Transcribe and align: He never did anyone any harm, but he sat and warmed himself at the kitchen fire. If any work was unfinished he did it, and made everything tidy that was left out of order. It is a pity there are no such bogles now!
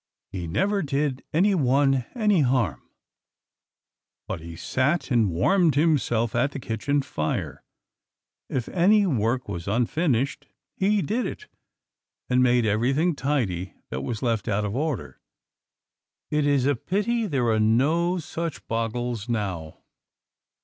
He 0.31 0.47
never 0.47 0.81
did 0.81 1.23
anyone 1.31 2.05
any 2.15 2.41
harm, 2.41 2.81
but 4.27 4.39
he 4.41 4.55
sat 4.55 5.11
and 5.11 5.29
warmed 5.29 5.75
himself 5.75 6.33
at 6.33 6.53
the 6.53 6.59
kitchen 6.59 7.03
fire. 7.03 7.61
If 8.49 8.67
any 8.69 9.05
work 9.05 9.47
was 9.47 9.67
unfinished 9.67 10.47
he 10.75 11.03
did 11.03 11.27
it, 11.27 11.45
and 12.31 12.41
made 12.41 12.65
everything 12.65 13.13
tidy 13.15 13.75
that 13.91 14.01
was 14.01 14.23
left 14.23 14.47
out 14.47 14.65
of 14.65 14.75
order. 14.75 15.21
It 16.31 16.47
is 16.47 16.65
a 16.65 16.75
pity 16.75 17.27
there 17.27 17.45
are 17.49 17.59
no 17.59 18.17
such 18.17 18.65
bogles 18.67 19.29
now! 19.29 19.81